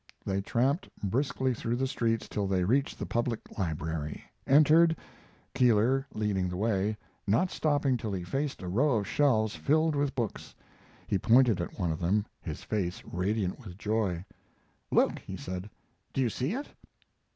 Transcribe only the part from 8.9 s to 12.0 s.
of shelves filled with books. He pointed at one of